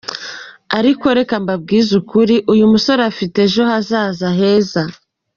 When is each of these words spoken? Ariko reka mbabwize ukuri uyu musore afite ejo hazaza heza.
Ariko 0.77 1.05
reka 1.17 1.35
mbabwize 1.43 1.91
ukuri 2.01 2.35
uyu 2.53 2.65
musore 2.73 3.01
afite 3.11 3.37
ejo 3.47 3.61
hazaza 3.69 4.27
heza. 4.39 4.81